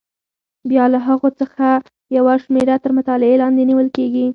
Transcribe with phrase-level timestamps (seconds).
[0.69, 1.67] بیا له هغو څخه
[2.17, 4.27] یوه شمېره تر مطالعې لاندې نیول کېږي.